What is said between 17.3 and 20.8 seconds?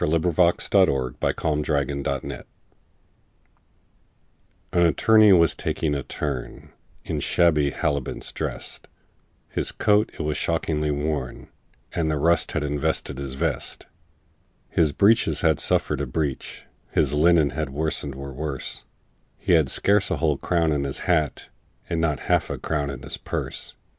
and worsted were worse; He had scarce a whole crown